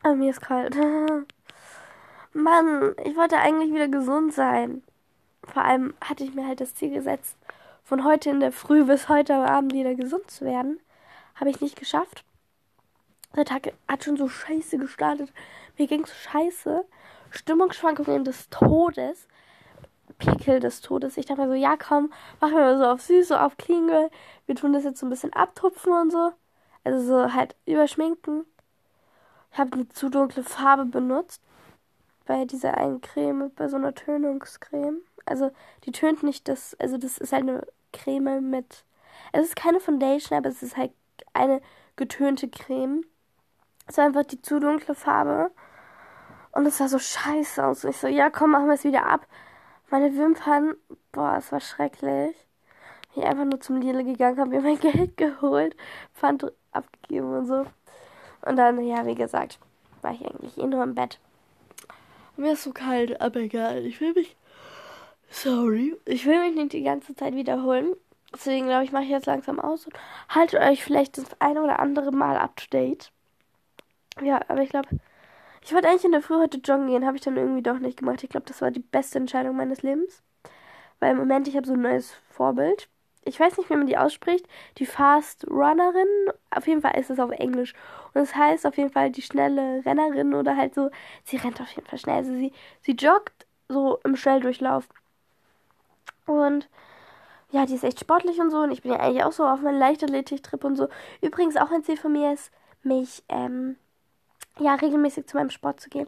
Aber 0.01 0.15
mir 0.15 0.31
ist 0.31 0.41
kalt. 0.41 0.75
Mann, 2.33 2.95
ich 3.05 3.15
wollte 3.15 3.37
eigentlich 3.37 3.71
wieder 3.73 3.87
gesund 3.87 4.33
sein. 4.33 4.83
Vor 5.43 5.63
allem 5.63 5.93
hatte 6.01 6.23
ich 6.23 6.33
mir 6.33 6.47
halt 6.47 6.61
das 6.61 6.73
Ziel 6.73 6.91
gesetzt, 6.91 7.37
von 7.83 8.03
heute 8.03 8.31
in 8.31 8.39
der 8.39 8.51
Früh 8.51 8.85
bis 8.85 9.07
heute 9.07 9.35
Abend 9.35 9.73
wieder 9.73 9.93
gesund 9.93 10.31
zu 10.31 10.45
werden. 10.45 10.79
Habe 11.35 11.51
ich 11.51 11.61
nicht 11.61 11.77
geschafft. 11.77 12.25
Der 13.35 13.45
Tag 13.45 13.73
hat 13.87 14.03
schon 14.03 14.17
so 14.17 14.27
scheiße 14.27 14.77
gestartet. 14.77 15.31
Mir 15.77 15.87
ging 15.87 16.05
so 16.05 16.13
scheiße. 16.13 16.85
Stimmungsschwankungen 17.29 18.23
des 18.23 18.49
Todes. 18.49 19.27
Pickel 20.17 20.59
des 20.59 20.81
Todes. 20.81 21.17
Ich 21.17 21.25
dachte 21.25 21.41
mir 21.41 21.47
so, 21.47 21.53
ja 21.53 21.75
komm, 21.77 22.11
machen 22.39 22.55
wir 22.55 22.61
mal 22.61 22.77
so 22.77 22.85
auf 22.85 23.01
süß, 23.01 23.27
so 23.29 23.35
auf 23.35 23.57
clean 23.57 23.87
girl. 23.87 24.09
Wir 24.45 24.55
tun 24.55 24.73
das 24.73 24.83
jetzt 24.83 24.99
so 24.99 25.05
ein 25.05 25.09
bisschen 25.09 25.33
abtupfen 25.33 25.93
und 25.93 26.11
so. 26.11 26.31
Also 26.83 27.01
so 27.01 27.33
halt 27.33 27.55
überschminken. 27.65 28.45
Ich 29.51 29.57
habe 29.57 29.73
eine 29.73 29.89
zu 29.89 30.09
dunkle 30.09 30.43
Farbe 30.43 30.85
benutzt. 30.85 31.41
Bei 32.25 32.45
dieser 32.45 32.77
einen 32.77 33.01
Creme, 33.01 33.51
bei 33.55 33.67
so 33.67 33.75
einer 33.75 33.93
Tönungscreme. 33.93 35.01
Also 35.25 35.51
die 35.85 35.91
tönt 35.91 36.23
nicht 36.23 36.47
das, 36.47 36.75
also 36.79 36.97
das 36.97 37.17
ist 37.17 37.33
halt 37.33 37.43
eine 37.43 37.67
Creme 37.91 38.41
mit. 38.41 38.85
Es 39.31 39.45
ist 39.45 39.55
keine 39.55 39.79
Foundation, 39.79 40.37
aber 40.37 40.49
es 40.49 40.63
ist 40.63 40.77
halt 40.77 40.91
eine 41.33 41.61
getönte 41.95 42.49
Creme. 42.49 43.03
Es 43.87 43.97
war 43.97 44.05
einfach 44.05 44.23
die 44.23 44.41
zu 44.41 44.59
dunkle 44.59 44.95
Farbe. 44.95 45.51
Und 46.53 46.65
es 46.65 46.77
sah 46.77 46.87
so 46.87 46.99
scheiße 46.99 47.63
aus. 47.65 47.83
Und 47.83 47.91
ich 47.91 47.97
so, 47.97 48.07
ja 48.07 48.29
komm, 48.29 48.51
machen 48.51 48.67
wir 48.67 48.75
es 48.75 48.83
wieder 48.83 49.05
ab. 49.05 49.27
Meine 49.93 50.17
Wimpern, 50.17 50.73
boah, 51.11 51.35
es 51.37 51.51
war 51.51 51.59
schrecklich. 51.59 52.35
Ich 53.09 53.13
bin 53.13 53.25
einfach 53.25 53.45
nur 53.45 53.61
zum 53.61 53.79
Lidl 53.79 54.03
gegangen, 54.03 54.39
habe 54.39 54.49
mir 54.49 54.61
mein 54.61 54.79
Geld 54.79 55.17
geholt, 55.17 55.75
Pfand 56.15 56.51
abgegeben 56.71 57.31
und 57.37 57.45
so. 57.45 57.67
Und 58.43 58.55
dann, 58.55 58.83
ja, 58.83 59.05
wie 59.05 59.13
gesagt, 59.13 59.59
war 60.01 60.11
ich 60.11 60.25
eigentlich 60.25 60.57
eh 60.57 60.65
nur 60.65 60.81
im 60.81 60.95
Bett. 60.95 61.19
Mir 62.37 62.53
ist 62.53 62.63
so 62.63 62.71
kalt, 62.71 63.21
aber 63.21 63.41
egal. 63.41 63.85
Ich 63.85 64.01
will 64.01 64.13
mich. 64.13 64.35
Sorry. 65.29 65.95
Ich 66.05 66.25
will 66.25 66.39
mich 66.39 66.55
nicht 66.55 66.73
die 66.73 66.81
ganze 66.81 67.15
Zeit 67.15 67.35
wiederholen. 67.35 67.93
Deswegen 68.33 68.65
glaube 68.65 68.85
ich, 68.85 68.91
mache 68.91 69.03
ich 69.03 69.11
jetzt 69.11 69.27
langsam 69.27 69.59
aus 69.59 69.85
und 69.85 69.93
haltet 70.27 70.59
euch 70.59 70.83
vielleicht 70.83 71.19
das 71.19 71.39
eine 71.39 71.61
oder 71.61 71.79
andere 71.79 72.11
Mal 72.11 72.37
up 72.37 72.57
to 72.57 72.65
date. 72.71 73.11
Ja, 74.23 74.41
aber 74.47 74.63
ich 74.63 74.71
glaube, 74.71 74.89
ich 75.63 75.73
wollte 75.73 75.87
eigentlich 75.87 76.05
in 76.05 76.11
der 76.11 76.21
Früh 76.21 76.35
heute 76.35 76.57
joggen 76.57 76.87
gehen, 76.87 77.05
habe 77.05 77.15
ich 77.15 77.23
dann 77.23 77.37
irgendwie 77.37 77.61
doch 77.63 77.79
nicht 77.79 77.97
gemacht. 77.97 78.23
Ich 78.23 78.29
glaube, 78.29 78.45
das 78.45 78.61
war 78.61 78.71
die 78.71 78.79
beste 78.79 79.17
Entscheidung 79.17 79.55
meines 79.55 79.81
Lebens. 79.81 80.21
Weil 80.99 81.11
im 81.11 81.17
Moment, 81.17 81.47
ich 81.47 81.55
habe 81.55 81.65
so 81.65 81.73
ein 81.73 81.81
neues 81.81 82.13
Vorbild. 82.29 82.89
Ich 83.25 83.39
weiß 83.39 83.57
nicht, 83.57 83.69
wie 83.69 83.75
man 83.75 83.87
die 83.87 83.97
ausspricht. 83.97 84.45
Die 84.77 84.85
Fast 84.85 85.47
Runnerin. 85.49 86.07
Auf 86.51 86.67
jeden 86.67 86.81
Fall 86.81 86.99
ist 86.99 87.09
es 87.09 87.19
auf 87.19 87.31
Englisch. 87.31 87.73
Und 88.13 88.21
es 88.21 88.31
das 88.31 88.37
heißt 88.37 88.65
auf 88.65 88.77
jeden 88.77 88.91
Fall 88.91 89.11
die 89.11 89.21
schnelle 89.21 89.85
Rennerin 89.85 90.33
oder 90.33 90.57
halt 90.57 90.75
so. 90.75 90.89
Sie 91.23 91.37
rennt 91.37 91.61
auf 91.61 91.71
jeden 91.71 91.87
Fall 91.87 91.99
schnell. 91.99 92.17
Also 92.17 92.33
sie, 92.33 92.51
sie 92.81 92.93
joggt 92.93 93.45
so 93.69 93.99
im 94.03 94.17
Schnelldurchlauf. 94.17 94.89
Und 96.25 96.69
ja, 97.51 97.65
die 97.65 97.75
ist 97.75 97.83
echt 97.85 98.01
sportlich 98.01 98.39
und 98.41 98.49
so. 98.49 98.59
Und 98.59 98.71
ich 98.71 98.81
bin 98.81 98.91
ja 98.91 98.99
eigentlich 98.99 99.23
auch 99.23 99.31
so 99.31 99.45
auf 99.45 99.61
meinem 99.61 99.79
Leichtathletik-Trip 99.79 100.63
und 100.65 100.75
so. 100.75 100.89
Übrigens 101.21 101.55
auch 101.55 101.71
ein 101.71 101.83
Ziel 101.83 101.97
von 101.97 102.11
mir 102.11 102.33
ist, 102.33 102.51
mich 102.83 103.23
ähm, 103.29 103.77
ja, 104.59 104.75
regelmäßig 104.75 105.27
zu 105.27 105.37
meinem 105.37 105.49
Sport 105.49 105.79
zu 105.79 105.89
gehen. 105.89 106.07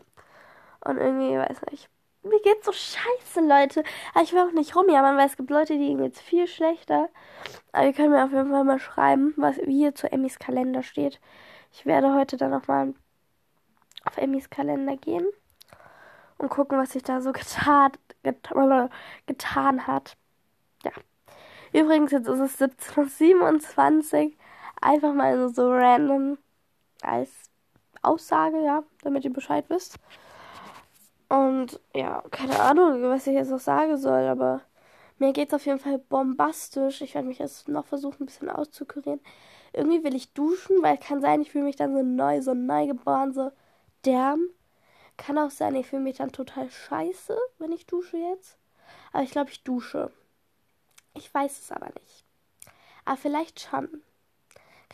Und 0.81 0.97
irgendwie, 0.97 1.37
weiß 1.37 1.61
nicht, 1.71 1.89
mir 2.23 2.39
geht's 2.41 2.65
so 2.65 2.71
scheiße, 2.71 3.41
Leute. 3.41 3.83
Aber 4.13 4.23
ich 4.23 4.33
will 4.33 4.41
auch 4.41 4.51
nicht 4.51 4.75
rumjammern, 4.75 5.17
weil 5.17 5.27
es 5.27 5.37
gibt 5.37 5.49
Leute, 5.49 5.73
die 5.73 5.87
gehen 5.87 6.03
jetzt 6.03 6.21
viel 6.21 6.47
schlechter. 6.47 7.09
Aber 7.71 7.85
ihr 7.85 7.93
könnt 7.93 8.09
mir 8.09 8.23
auf 8.23 8.31
jeden 8.31 8.51
Fall 8.51 8.63
mal 8.63 8.79
schreiben, 8.79 9.33
was 9.37 9.57
hier 9.57 9.95
zu 9.95 10.11
Emmys 10.11 10.39
Kalender 10.39 10.83
steht. 10.83 11.19
Ich 11.71 11.85
werde 11.85 12.13
heute 12.13 12.37
dann 12.37 12.51
nochmal 12.51 12.93
auf 14.05 14.17
Emmys 14.17 14.49
Kalender 14.49 14.97
gehen 14.97 15.25
und 16.37 16.49
gucken, 16.49 16.77
was 16.79 16.91
sich 16.91 17.03
da 17.03 17.21
so 17.21 17.31
getan, 17.31 17.91
getan, 18.23 18.89
getan 19.25 19.87
hat. 19.87 20.17
Ja. 20.83 20.91
Übrigens, 21.73 22.11
jetzt 22.11 22.27
ist 22.27 22.39
es 22.39 22.61
17.27 22.61 24.25
Uhr. 24.25 24.31
Einfach 24.81 25.13
mal 25.13 25.49
so 25.49 25.71
random 25.71 26.37
als 27.01 27.29
Aussage, 28.05 28.63
ja, 28.63 28.83
damit 29.03 29.23
ihr 29.25 29.33
Bescheid 29.33 29.65
wisst. 29.69 29.97
Und 31.27 31.79
ja, 31.93 32.23
keine 32.31 32.59
Ahnung, 32.59 33.01
was 33.03 33.27
ich 33.27 33.33
jetzt 33.33 33.49
noch 33.49 33.59
sagen 33.59 33.97
soll, 33.97 34.27
aber 34.27 34.61
mir 35.17 35.33
geht's 35.33 35.53
auf 35.53 35.65
jeden 35.65 35.79
Fall 35.79 35.97
bombastisch. 35.97 37.01
Ich 37.01 37.15
werde 37.15 37.27
mich 37.27 37.39
jetzt 37.39 37.67
noch 37.67 37.85
versuchen, 37.85 38.23
ein 38.23 38.25
bisschen 38.25 38.49
auszukurieren. 38.49 39.19
Irgendwie 39.73 40.03
will 40.03 40.15
ich 40.15 40.33
duschen, 40.33 40.81
weil 40.83 40.97
kann 40.97 41.21
sein, 41.21 41.41
ich 41.41 41.51
fühle 41.51 41.65
mich 41.65 41.75
dann 41.75 41.93
so 41.93 42.03
neu, 42.03 42.41
so 42.41 42.53
neu 42.53 42.87
geboren, 42.87 43.33
so 43.33 43.51
derm. 44.05 44.49
Kann 45.17 45.37
auch 45.37 45.51
sein, 45.51 45.75
ich 45.75 45.87
fühle 45.87 46.01
mich 46.01 46.17
dann 46.17 46.31
total 46.31 46.69
scheiße, 46.69 47.37
wenn 47.59 47.71
ich 47.71 47.85
dusche 47.85 48.17
jetzt. 48.17 48.57
Aber 49.13 49.23
ich 49.23 49.31
glaube, 49.31 49.49
ich 49.49 49.63
dusche. 49.63 50.11
Ich 51.13 51.33
weiß 51.33 51.59
es 51.59 51.71
aber 51.71 51.87
nicht. 51.87 52.25
Aber 53.05 53.17
vielleicht 53.17 53.61
schon. 53.61 54.01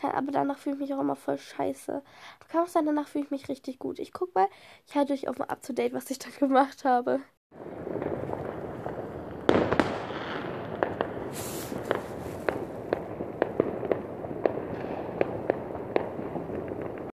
Aber 0.00 0.32
danach 0.32 0.58
fühle 0.58 0.76
ich 0.76 0.80
mich 0.80 0.94
auch 0.94 1.00
immer 1.00 1.16
voll 1.16 1.38
scheiße. 1.38 2.02
Kann 2.48 2.62
auch 2.62 2.68
sein, 2.68 2.86
danach 2.86 3.08
fühle 3.08 3.24
ich 3.24 3.30
mich 3.30 3.48
richtig 3.48 3.78
gut. 3.78 3.98
Ich 3.98 4.12
guck 4.12 4.34
mal, 4.34 4.48
ich 4.86 4.94
halte 4.94 5.12
euch 5.12 5.28
auch 5.28 5.38
mal 5.38 5.46
up 5.46 5.62
to 5.62 5.72
date, 5.72 5.92
was 5.92 6.10
ich 6.10 6.18
da 6.18 6.28
gemacht 6.38 6.84
habe. 6.84 7.20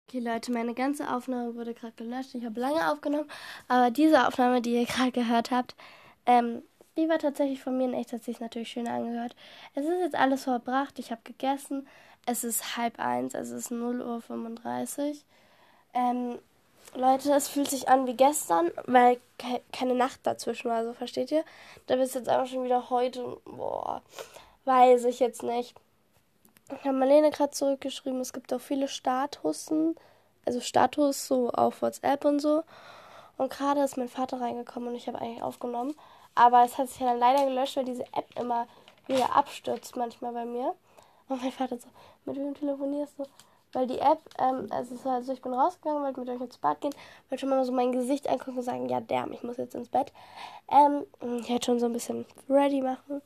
Okay, 0.09 0.21
Leute, 0.21 0.53
meine 0.53 0.75
ganze 0.75 1.13
Aufnahme 1.13 1.57
wurde 1.57 1.75
gerade 1.75 1.95
gelöscht. 1.97 2.37
Ich 2.37 2.45
habe 2.45 2.61
lange 2.61 2.93
aufgenommen, 2.93 3.29
aber 3.67 3.91
diese 3.91 4.29
Aufnahme, 4.29 4.63
die 4.63 4.75
ihr 4.75 4.87
gerade 4.87 5.11
gehört 5.11 5.51
habt, 5.51 5.75
ähm, 6.25 6.63
die 6.97 7.09
war 7.09 7.19
tatsächlich 7.19 7.61
von 7.61 7.77
mir 7.77 7.87
in 7.87 7.95
echt, 7.95 8.13
hat 8.13 8.23
sich 8.23 8.39
natürlich 8.39 8.69
schön 8.69 8.87
angehört. 8.87 9.35
Es 9.75 9.85
ist 9.85 9.99
jetzt 10.01 10.15
alles 10.15 10.45
verbracht, 10.45 11.01
ich 11.01 11.11
habe 11.11 11.23
gegessen. 11.25 11.89
Es 12.27 12.43
ist 12.43 12.77
halb 12.77 12.99
eins, 12.99 13.35
es 13.35 13.51
ist 13.51 13.71
0 13.71 14.01
Uhr 14.01 14.23
35. 14.23 15.25
Ähm, 15.93 16.39
Leute, 16.95 17.33
es 17.33 17.49
fühlt 17.49 17.69
sich 17.69 17.89
an 17.89 18.07
wie 18.07 18.15
gestern, 18.15 18.71
weil 18.87 19.21
ke 19.39 19.61
keine 19.73 19.95
Nacht 19.95 20.21
dazwischen 20.23 20.71
war, 20.71 20.85
so 20.85 20.93
versteht 20.93 21.33
ihr? 21.33 21.45
Da 21.87 21.97
bist 21.97 22.15
jetzt 22.15 22.29
einfach 22.29 22.47
schon 22.47 22.65
wieder 22.65 22.89
heute, 22.89 23.39
boah, 23.45 24.01
weiß 24.65 25.05
ich 25.05 25.19
jetzt 25.21 25.43
nicht. 25.43 25.75
Ich 26.71 26.85
habe 26.85 26.97
Marlene 26.97 27.31
gerade 27.31 27.51
zurückgeschrieben, 27.51 28.21
es 28.21 28.33
gibt 28.33 28.53
auch 28.55 28.61
viele 28.61 28.89
Statusen, 28.89 29.97
also 30.47 30.61
Status 30.61 31.27
so 31.27 31.51
auf 31.51 31.83
WhatsApp 31.83 32.25
und 32.25 32.41
so. 32.41 32.63
Und 33.37 33.51
gerade 33.51 33.83
ist 33.83 33.97
mein 33.97 34.09
Vater 34.09 34.41
reingekommen 34.41 34.91
und 34.91 34.95
ich 34.95 35.09
habe 35.09 35.21
eigentlich 35.21 35.43
aufgenommen. 35.43 35.95
Aber 36.35 36.65
es 36.65 36.79
hat 36.79 36.89
sich 36.89 37.01
ja 37.01 37.09
dann 37.09 37.19
leider 37.19 37.45
gelöscht, 37.47 37.77
weil 37.77 37.85
diese 37.85 38.05
App 38.13 38.27
immer 38.39 38.67
wieder 39.07 39.35
abstürzt 39.35 39.97
manchmal 39.97 40.33
bei 40.33 40.45
mir. 40.45 40.75
Und 41.29 41.43
mein 41.43 41.53
Vater 41.53 41.79
so, 41.79 41.89
mit 42.25 42.37
wem 42.37 42.55
telefonierst 42.55 43.19
du? 43.19 43.25
Weil 43.73 43.87
die 43.89 43.99
App, 43.99 44.21
ähm, 44.39 44.69
also, 44.71 44.97
also 45.09 45.33
ich 45.33 45.43
bin 45.43 45.53
rausgegangen, 45.53 46.03
wollte 46.03 46.21
mit 46.21 46.29
euch 46.29 46.41
ins 46.41 46.59
Bad 46.59 46.81
gehen, 46.81 46.95
wollte 47.29 47.41
schon 47.41 47.49
mal 47.49 47.65
so 47.65 47.73
mein 47.73 47.93
Gesicht 47.93 48.29
angucken 48.29 48.59
und 48.59 48.63
sagen, 48.63 48.89
ja, 48.89 49.01
damn, 49.01 49.33
ich 49.33 49.43
muss 49.43 49.57
jetzt 49.57 49.75
ins 49.75 49.89
Bett. 49.89 50.13
Ähm, 50.71 51.05
ich 51.41 51.49
hätte 51.49 51.67
schon 51.67 51.81
so 51.81 51.87
ein 51.87 51.93
bisschen 51.93 52.25
ready 52.49 52.81
machen. 52.81 53.17
Und 53.17 53.23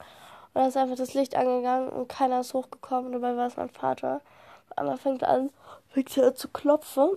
dann 0.54 0.68
ist 0.68 0.76
einfach 0.76 0.96
das 0.96 1.12
Licht 1.14 1.36
angegangen 1.36 1.90
und 1.90 2.08
keiner 2.08 2.40
ist 2.40 2.54
hochgekommen. 2.54 3.12
Dabei 3.12 3.36
war 3.36 3.46
es 3.46 3.56
mein 3.56 3.68
Vater. 3.68 4.22
Und 4.70 4.78
einmal 4.78 4.96
fängt 4.96 5.22
an, 5.22 5.50
fängt 5.90 6.16
er 6.16 6.34
zu 6.34 6.48
klopfen. 6.48 7.10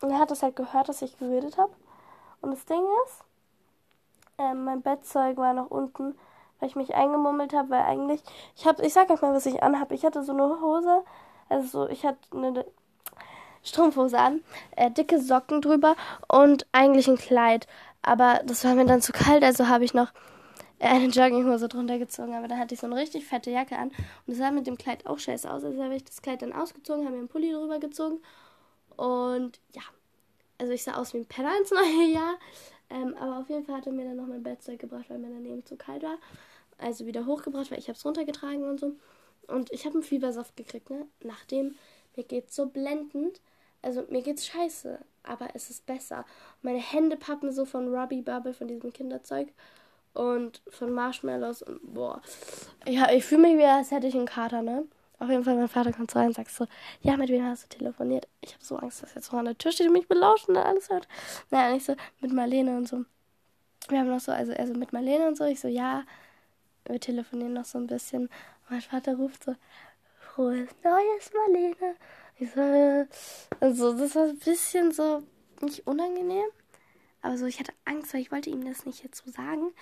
Und 0.00 0.10
er 0.10 0.18
hat 0.18 0.30
es 0.30 0.42
halt 0.42 0.56
gehört, 0.56 0.88
dass 0.88 1.02
ich 1.02 1.18
geredet 1.18 1.58
habe. 1.58 1.72
Und 2.40 2.52
das 2.52 2.64
Ding 2.64 2.82
ist, 3.04 3.24
ähm, 4.38 4.64
mein 4.64 4.82
Bettzeug 4.82 5.36
war 5.36 5.52
noch 5.52 5.70
unten, 5.70 6.16
weil 6.58 6.68
ich 6.68 6.76
mich 6.76 6.94
eingemummelt 6.94 7.52
habe, 7.52 7.70
weil 7.70 7.82
eigentlich, 7.82 8.20
ich 8.56 8.66
habe, 8.66 8.84
ich 8.84 8.92
sag 8.92 9.10
euch 9.10 9.22
mal, 9.22 9.34
was 9.34 9.46
ich 9.46 9.62
anhabe. 9.62 9.94
Ich 9.94 10.04
hatte 10.04 10.22
so 10.22 10.32
eine 10.32 10.60
Hose, 10.60 11.02
also 11.48 11.84
so, 11.84 11.88
ich 11.88 12.04
hatte 12.04 12.18
eine 12.34 12.64
Strumpfhose 13.62 14.18
an, 14.18 14.40
äh, 14.76 14.90
dicke 14.90 15.20
Socken 15.20 15.60
drüber 15.60 15.96
und 16.28 16.66
eigentlich 16.72 17.08
ein 17.08 17.18
Kleid. 17.18 17.66
Aber 18.02 18.40
das 18.44 18.64
war 18.64 18.74
mir 18.74 18.86
dann 18.86 19.02
zu 19.02 19.12
kalt, 19.12 19.42
also 19.42 19.68
habe 19.68 19.84
ich 19.84 19.92
noch 19.92 20.12
eine 20.78 21.06
Jogginghose 21.06 21.68
drunter 21.68 21.98
gezogen, 21.98 22.34
aber 22.34 22.48
da 22.48 22.58
hatte 22.58 22.74
ich 22.74 22.80
so 22.80 22.86
eine 22.86 22.96
richtig 22.96 23.26
fette 23.26 23.50
Jacke 23.50 23.76
an 23.76 23.88
und 24.26 24.32
es 24.32 24.38
sah 24.38 24.50
mit 24.50 24.66
dem 24.66 24.76
Kleid 24.76 25.06
auch 25.06 25.18
scheiße 25.18 25.50
aus. 25.50 25.64
Also 25.64 25.82
habe 25.82 25.94
ich 25.94 26.04
das 26.04 26.22
Kleid 26.22 26.42
dann 26.42 26.52
ausgezogen, 26.52 27.04
habe 27.04 27.14
mir 27.14 27.20
einen 27.20 27.28
Pulli 27.28 27.52
drüber 27.52 27.78
gezogen 27.78 28.20
und 28.96 29.58
ja, 29.74 29.82
also 30.58 30.72
ich 30.72 30.82
sah 30.82 30.94
aus 30.94 31.14
wie 31.14 31.18
ein 31.18 31.26
Penner 31.26 31.56
ins 31.58 31.70
neue 31.70 32.12
Jahr. 32.12 32.34
Ähm, 32.88 33.16
aber 33.18 33.38
auf 33.38 33.48
jeden 33.48 33.64
Fall 33.64 33.76
hat 33.76 33.86
er 33.86 33.92
mir 33.92 34.04
dann 34.04 34.16
noch 34.16 34.26
mein 34.26 34.42
Bettzeug 34.42 34.78
gebracht, 34.78 35.06
weil 35.08 35.18
mir 35.18 35.30
daneben 35.30 35.64
zu 35.64 35.76
kalt 35.76 36.02
war. 36.02 36.18
Also 36.78 37.06
wieder 37.06 37.26
hochgebracht, 37.26 37.70
weil 37.70 37.78
ich 37.78 37.88
habe 37.88 37.96
es 37.96 38.04
runtergetragen 38.04 38.68
und 38.68 38.80
so. 38.80 38.92
Und 39.48 39.72
ich 39.72 39.84
habe 39.84 39.94
einen 39.94 40.02
Fiebersaft 40.02 40.56
gekriegt, 40.56 40.90
ne? 40.90 41.06
Nachdem 41.22 41.74
mir 42.16 42.24
geht's 42.24 42.56
so 42.56 42.66
blendend. 42.66 43.40
Also 43.82 44.04
mir 44.10 44.22
geht's 44.22 44.46
scheiße, 44.46 44.98
aber 45.22 45.50
es 45.54 45.70
ist 45.70 45.86
besser. 45.86 46.24
Meine 46.62 46.78
Hände 46.78 47.16
pappen 47.16 47.52
so 47.52 47.64
von 47.64 47.94
Robbie 47.94 48.22
Bubble, 48.22 48.54
von 48.54 48.66
diesem 48.66 48.92
Kinderzeug 48.92 49.48
und 50.14 50.62
von 50.68 50.92
Marshmallows 50.92 51.62
und 51.62 51.94
boah. 51.94 52.20
Ja, 52.86 53.10
ich 53.12 53.24
fühle 53.24 53.42
mich 53.42 53.58
wie, 53.58 53.64
als 53.64 53.90
hätte 53.90 54.06
ich 54.06 54.14
einen 54.14 54.26
Kater, 54.26 54.62
ne? 54.62 54.86
Auf 55.18 55.30
jeden 55.30 55.44
Fall, 55.44 55.56
mein 55.56 55.68
Vater 55.68 55.92
kommt 55.92 56.14
rein 56.14 56.26
und 56.28 56.34
sagt 56.34 56.50
so, 56.50 56.66
ja, 57.00 57.16
mit 57.16 57.30
wem 57.30 57.44
hast 57.44 57.64
du 57.64 57.78
telefoniert? 57.78 58.28
Ich 58.42 58.52
habe 58.52 58.64
so 58.64 58.76
Angst, 58.76 59.02
dass 59.02 59.14
jetzt 59.14 59.30
so 59.30 59.36
an 59.36 59.46
der 59.46 59.56
Tür 59.56 59.72
steht 59.72 59.86
und 59.86 59.94
mich 59.94 60.08
belauschen 60.08 60.56
und 60.56 60.62
alles 60.62 60.90
hört. 60.90 61.08
Naja, 61.50 61.70
und 61.70 61.76
ich 61.76 61.84
so, 61.84 61.96
mit 62.20 62.32
Marlene 62.32 62.76
und 62.76 62.86
so. 62.86 63.04
Wir 63.88 64.00
haben 64.00 64.10
noch 64.10 64.20
so, 64.20 64.32
also 64.32 64.52
er 64.52 64.66
so 64.66 64.74
mit 64.74 64.92
Marlene 64.92 65.28
und 65.28 65.36
so. 65.36 65.44
Ich 65.44 65.60
so, 65.60 65.68
ja, 65.68 66.04
wir 66.88 67.00
telefonieren 67.00 67.52
noch 67.52 67.64
so 67.64 67.78
ein 67.78 67.86
bisschen. 67.86 68.28
Mein 68.68 68.80
Vater 68.80 69.16
ruft 69.16 69.44
so, 69.44 69.54
frohes 70.18 70.68
Neues, 70.82 71.32
Marlene. 71.34 71.96
Ich 72.38 72.50
so, 72.52 73.06
also 73.60 73.92
das 73.98 74.14
war 74.14 74.24
ein 74.24 74.38
bisschen 74.38 74.92
so, 74.92 75.22
nicht 75.60 75.86
unangenehm. 75.86 76.46
Aber 77.22 77.36
so, 77.36 77.46
ich 77.46 77.58
hatte 77.58 77.72
Angst, 77.84 78.14
weil 78.14 78.20
ich 78.20 78.30
wollte 78.30 78.50
ihm 78.50 78.64
das 78.64 78.86
nicht 78.86 79.02
jetzt 79.02 79.24
so 79.24 79.30
sagen. 79.30 79.72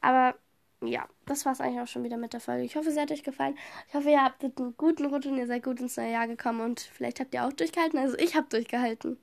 Aber 0.00 0.34
ja, 0.80 1.06
das 1.26 1.44
war 1.44 1.52
es 1.52 1.60
eigentlich 1.60 1.80
auch 1.80 1.86
schon 1.86 2.04
wieder 2.04 2.16
mit 2.16 2.32
der 2.32 2.40
Folge. 2.40 2.64
Ich 2.64 2.76
hoffe, 2.76 2.90
es 2.90 2.98
hat 2.98 3.10
euch 3.10 3.22
gefallen. 3.22 3.56
Ich 3.88 3.94
hoffe, 3.94 4.10
ihr 4.10 4.22
habt 4.22 4.42
einen 4.42 4.76
guten 4.76 5.06
Rutsch 5.06 5.26
und 5.26 5.36
ihr 5.36 5.46
seid 5.46 5.64
gut 5.64 5.80
ins 5.80 5.96
neue 5.96 6.12
Jahr 6.12 6.28
gekommen 6.28 6.60
und 6.60 6.80
vielleicht 6.80 7.20
habt 7.20 7.34
ihr 7.34 7.44
auch 7.44 7.52
durchgehalten. 7.52 7.98
Also 7.98 8.16
ich 8.18 8.36
habe 8.36 8.48
durchgehalten. 8.48 9.16